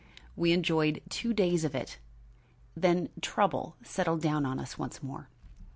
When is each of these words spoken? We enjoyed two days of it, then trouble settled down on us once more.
We 0.35 0.51
enjoyed 0.51 1.03
two 1.09 1.31
days 1.31 1.63
of 1.63 1.75
it, 1.75 1.99
then 2.75 3.09
trouble 3.21 3.75
settled 3.83 4.21
down 4.23 4.47
on 4.47 4.57
us 4.59 4.75
once 4.75 5.03
more. 5.03 5.29